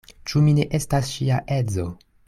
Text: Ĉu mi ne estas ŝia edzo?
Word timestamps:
Ĉu 0.29 0.39
mi 0.45 0.55
ne 0.59 0.65
estas 0.79 1.13
ŝia 1.19 1.39
edzo? 1.61 1.89